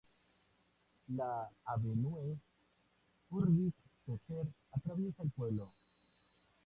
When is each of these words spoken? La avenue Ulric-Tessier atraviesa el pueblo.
La 1.09 1.47
avenue 1.63 2.35
Ulric-Tessier 3.31 4.47
atraviesa 4.73 5.21
el 5.21 5.29
pueblo. 5.29 5.69